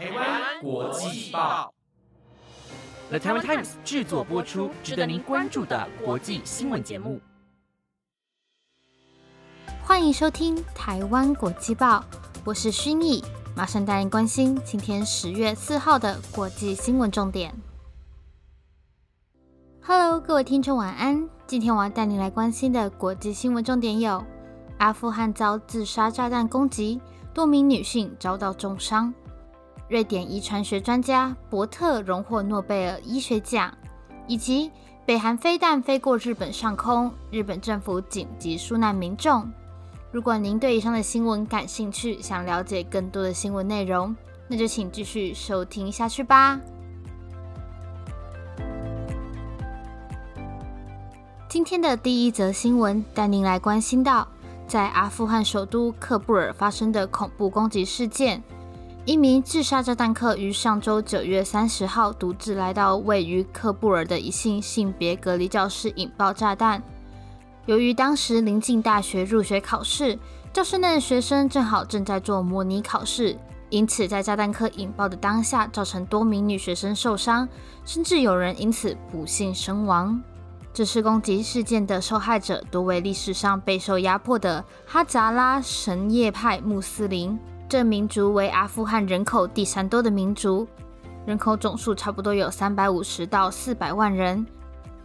[0.00, 1.74] 台湾国际报
[3.10, 7.20] ，The Taiwan Times 制作播出，值得您关注的国际新闻节目。
[9.82, 12.02] 欢迎收听台湾国际报，
[12.46, 13.22] 我是薰逸，
[13.54, 17.54] 马上带您关心今天十月四号的国际新闻重点。
[19.82, 21.28] Hello，各位听众晚安。
[21.46, 24.24] 今天我要带您来关心的国际新闻重点有：
[24.78, 26.98] 阿富汗遭自杀炸弹攻击，
[27.34, 29.12] 多名女性遭到重伤；
[29.90, 33.68] 瑞典遗传学专家伯特荣获诺贝尔医学奖；
[34.28, 34.70] 以及
[35.04, 39.50] 北韩飞弹飞过日本上空，日本政府紧急疏难民众。
[40.12, 44.14] 如果您对以上的新闻感兴趣，想了解更多的新闻内容，
[44.46, 46.60] 那就请继续收听下去吧。
[51.48, 54.28] 今天的第一则新闻带您来关心到，
[54.68, 58.40] 在阿富汗首都喀布尔发生的恐怖攻击事件。
[59.06, 66.82] 一名自杀炸弹客于上周九月三十号独自来到位于喀布尔的一性性别隔离教室，引爆炸弹。
[67.64, 70.18] 由于当时临近大学入学考试，
[70.52, 73.38] 教室内的学生正好正在做模拟考试，
[73.70, 77.48] 因此在炸弹客引爆的当下，造成多名女学生受伤，
[77.86, 80.22] 甚至有人因此不幸身亡。
[80.74, 87.38] 这次攻击事件的受害者多为历史上备受压迫的哈扎拉什叶派穆斯林。
[87.70, 90.66] 这民族为阿富汗人口第三多的民族，
[91.24, 94.44] 人口总数差不多有三百五十到四百万人。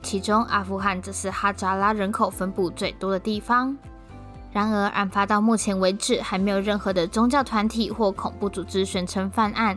[0.00, 3.76] 其中，阿富汗则是哈扎拉人口分布最多的地方。
[4.52, 9.76] 然而，案发到目前为止，还没有任何的宗教团体或恐怖组织宣称犯案。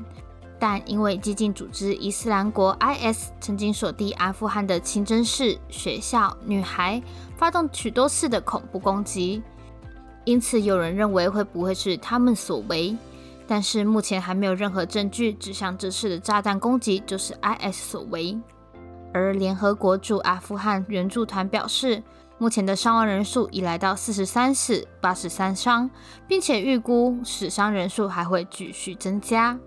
[0.60, 7.02] 但因为激进组织伊斯兰国 （IS） 曾经锁定阿富汗的清真寺、学校、女孩，
[7.36, 9.42] 发动许多次的恐怖攻击，
[10.26, 12.98] 因此有人认为会不会是他们所为。
[13.48, 18.36] 但是目前还没有任何证据指向这次的炸弹攻击就是 IS 所为。
[19.14, 22.02] 而联合国驻阿富汗援助团表示，
[22.40, 25.90] 目前的伤亡人数已来到四十三死、八十三伤，
[26.28, 29.58] 并且预估死伤人数还会继续增加。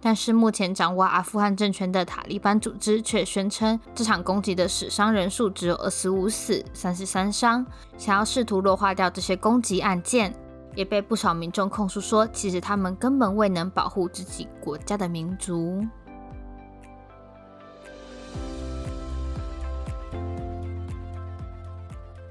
[0.00, 7.66] 但是，目前掌握阿富汗政权的塔利班组织却宣称，这场攻击的死伤人数只有二十五死、三十三伤，
[7.96, 10.32] 想要试图弱化掉这些攻击案件，
[10.76, 15.84] 也被不少民众控诉说，其实他们根本未能保护自己国家的民族。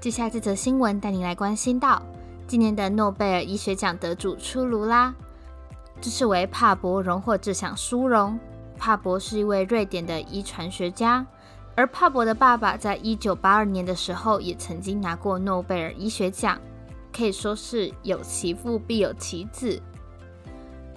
[0.00, 2.00] 接下来这则新闻带你来关心到，
[2.46, 5.14] 今年的诺贝尔医学奖得主出炉啦。
[6.00, 8.38] 这是为帕博荣获这项殊荣。
[8.76, 11.26] 帕博是一位瑞典的遗传学家，
[11.74, 16.60] 而帕博的爸爸在一九八二年的时候也曾经拿过诺贝尔医学奖，
[17.12, 19.82] 可以说是有其父必有其子。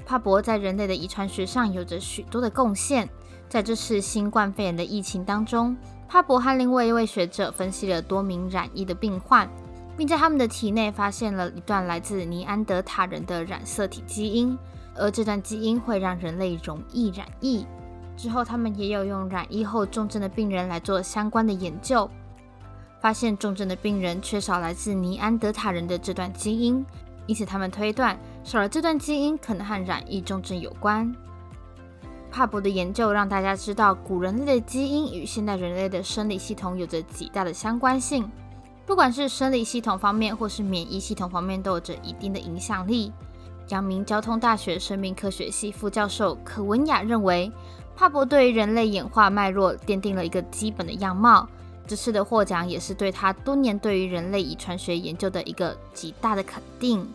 [0.06, 3.10] 帕博在人类的遗传学上有着许多的贡献。
[3.50, 5.76] 在这次新冠肺炎的疫情当中，
[6.08, 9.50] 帕博和另外一位学者分析了多名染疫的病患，
[9.98, 14.58] 并在他们的体内发现了一段来自尼安德塔人的染色体基因。
[15.02, 17.66] 而这段基因会让人类容易染疫。
[18.16, 22.10] 之后，他们也有用染疫后重症的病人来做相关的研究，
[23.00, 26.86] 发现重症的病人缺少来自尼安德塔人的这段基因，
[27.26, 31.12] 因此他们推断少了这段基因可能和染疫重症有关。
[32.30, 38.30] 帕博的研究让大家知道，古人类的基因与现代人类的生理系统有着极大的相关性，
[38.86, 43.12] 不管是生理系统方面或是免疫系统方面，都有着一定的影响力。
[43.72, 47.50] 阳明交通大学生命科学系副教授可文雅认为，
[47.96, 51.48] 帕博对于人类演化脉络奠定了一个基本的样貌。
[51.88, 57.08] 这次的获奖也是对他多年对于人类遗传学研究的一个极大的肯定。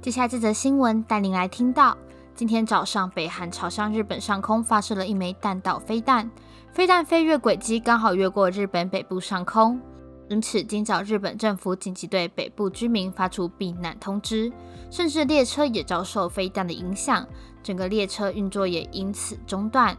[0.00, 1.96] 接下来这则新闻带您来听到：
[2.34, 6.30] 今天早上，北韩朝向日本上空发射了一枚弹道飞弹，
[6.72, 9.78] 飞弹飞越轨迹刚好越过日本北部上空。
[10.32, 14.50] 因此，今早日本政府紧急对北部居民发出避难通知，
[14.90, 17.28] 甚至列车也遭受飞弹的影响，
[17.62, 19.94] 整个列车运作也因此中断。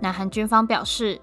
[0.00, 1.20] 南韩军方表示，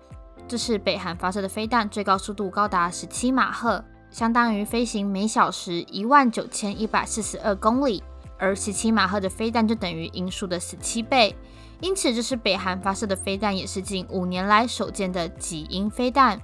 [0.48, 8.04] 这是北韩发射的飞弹最高速度高达十七马赫，相当于飞行每小时一万九千一百四十二公里，
[8.38, 11.36] 而十七马赫的飞弹就等于音速的十七倍，
[11.82, 16.40] 因此这是北韩发射的飞弹，也是近五年来首见的极音飞弹。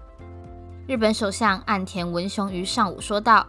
[0.91, 3.47] 日本首相岸田文雄于上午说道：“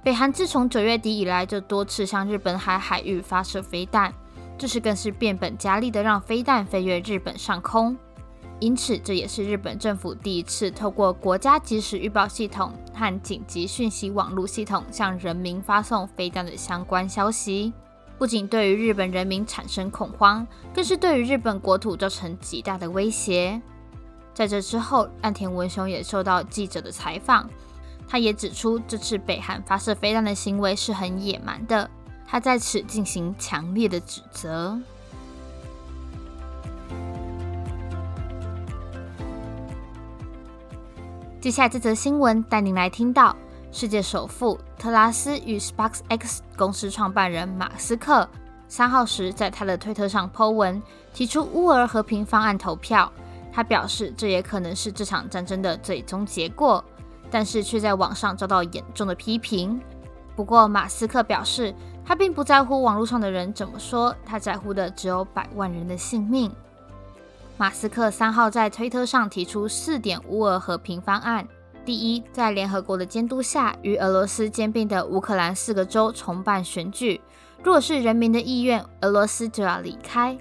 [0.00, 4.14] 北韩自从九月底以来，就多次向日本海海域发射飞弹，
[4.56, 7.96] 这是更是变本加厉的让飞弹飞越日本上空。
[8.60, 17.72] 因此这也是日本政府第一次透过国家即时预报系统和紧急讯息网络系统向人民发送飞弹的相关消息。
[18.16, 23.60] 不仅对于日本人民产生恐慌，更是对于日本国土造成极大的威胁。
[24.34, 27.48] 在这之后，岸田文雄也受到记者的采访，
[28.08, 31.88] 他也指出这次北韩发射飞弹的行为是很野蛮的，
[32.26, 34.76] 他在此进行强烈的指责。
[41.40, 43.36] 接下来这则新闻带您来听到。
[43.70, 48.28] 世界首富特拉斯与 SpaceX 公司创办人马斯克
[48.68, 50.80] 三号时在他的推特上 Po 文，
[51.12, 53.12] 提出乌俄和平方案投票。
[53.54, 56.84] 他表示，这也可能是这场战争的最终结果，
[57.30, 59.80] 但是却在网上遭到严重的批评。
[60.34, 61.72] 不过，马斯克表示，
[62.04, 66.50] 他并不在乎网络上的人怎么说，他在乎的只有百万人的性命。
[67.56, 71.46] 马斯克三号在推特上提出四点乌俄和平方案。
[71.84, 77.20] 第一，在联合国的监督下，与俄罗斯兼并的乌克兰四个州重办选举。
[77.62, 80.36] 若是人民的意愿，俄罗斯就要离开。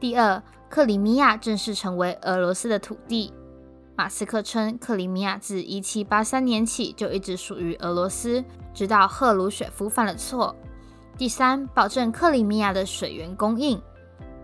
[0.00, 3.32] 第二，克里米亚正式成为俄罗斯的土地。
[3.96, 10.54] 马斯克称，克里米亚自1783年起就一直属于俄罗斯，直到赫鲁雪夫犯了错。
[11.16, 13.80] 第三，保证克里米亚的水源供应。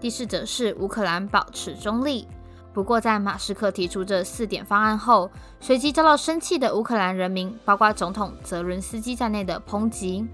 [0.00, 2.26] 第四，则是乌克兰保持中立。
[2.72, 5.30] 不过，在马斯克提出这四点方案后，
[5.60, 10.26] 随即遭到生气的乌克兰人民，包括总统泽伦斯基在内的抨击。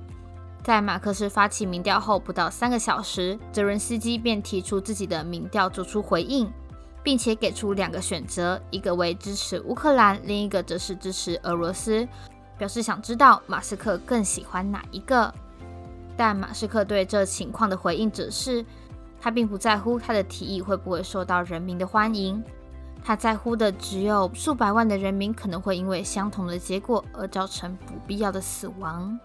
[0.62, 6.50] 在马克思发起民调后不到三个小时，泽伦斯基便提出自己的民调做出回应，
[7.02, 12.06] 并且给出两个选择：一个为支持乌克兰，另一个则是支持俄罗斯，
[12.58, 15.32] 表示想知道马斯克更喜欢哪一个。
[16.16, 18.64] 但马斯克对这情况的回应则是。
[19.20, 22.40] 他并不在乎他的提议会不会受到人民的欢迎，
[23.02, 29.19] 他在乎的只有数百万的人民可能会因为相同的结果而造成不必要的死亡。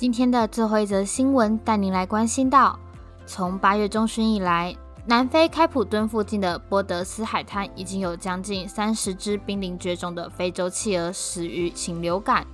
[0.00, 2.80] 今天的最后一则新闻带您来关心到：
[3.26, 4.74] 从八月中旬以来，
[5.04, 12.46] 南非开普敦附近的波德斯海滩已经有将近三十只濒临绝种的非洲企鹅死于禽流感。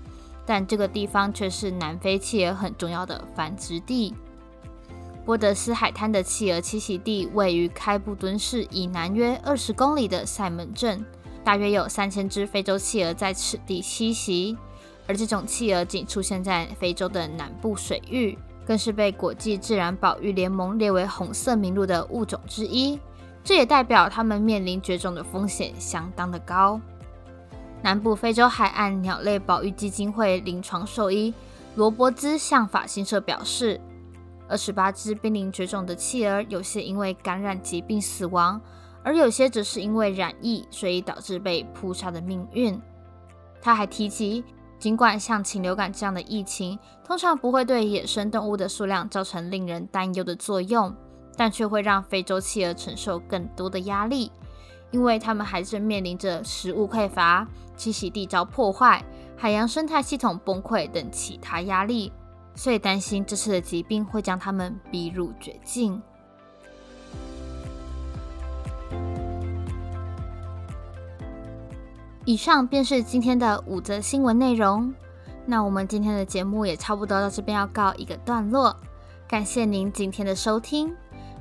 [0.44, 4.12] 但这个地方却是南非企鹅很重要的繁殖地。
[5.24, 11.06] 波德斯海滩的企鹅栖息地位于开布敦市以南约二十公里的塞门镇，
[11.44, 14.58] 大约有三千只非洲企鹅在此地栖息。
[15.06, 18.36] 而这种企鹅仅出现在非洲的南部水域，
[18.66, 22.98] 更是被国际自然保育联盟列为红色名录的物种之一。
[23.44, 26.80] 这也代表它们面临绝种的风险相当的高。
[27.82, 31.32] 南部非洲海岸鸟类保育基金会临床兽医
[31.76, 33.80] 罗伯兹向法新社表示，
[34.48, 38.60] 二十八只濒临绝种的企鹅，有些因为感染疾病死亡，
[39.04, 42.80] 而有些则是因为染疫，所以导致被扑杀的命运。
[43.60, 44.42] 他还提及，
[44.78, 50.94] 尽管像禽流感这样的疫情通常不会对野生动物的数量造成令人担忧的作用，
[51.36, 54.30] 但却会让非洲企鹅承受更多的压力。
[54.92, 57.46] 因为他们还正面临着食物匮乏、
[57.76, 59.04] 栖息地遭破坏、
[59.36, 62.12] 海洋生态系统崩溃等其他压力，
[62.54, 66.00] 所以担心这次的疾病会将他们逼入绝境。
[72.26, 74.92] 以上便是今天的五则新闻内容。
[75.46, 78.76] 那我们今天的节目也差不多到这边要告一个段落，
[79.28, 80.92] 感谢您今天的收听。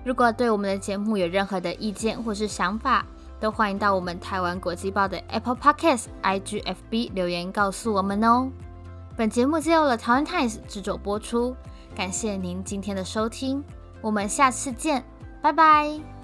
[0.04, 3.04] 如果对我们的节目有任何的意见或是想法，
[3.40, 8.48] 都欢迎到我们台湾国际报的 Apple Podcast、IGFB 留言告诉我们哦。
[9.18, 11.56] 本节目借由了台湾 Times 制作播出，
[11.96, 13.64] 感谢您今天的收听，
[14.02, 15.04] 我们下次见，
[15.42, 16.15] 拜拜。